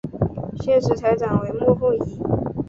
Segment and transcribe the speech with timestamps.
[0.63, 2.19] 现时台长为莫凤仪。